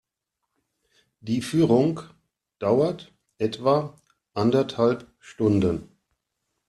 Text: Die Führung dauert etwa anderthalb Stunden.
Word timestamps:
Die 1.19 1.43
Führung 1.43 1.99
dauert 2.57 3.13
etwa 3.37 3.95
anderthalb 4.33 5.05
Stunden. 5.19 5.89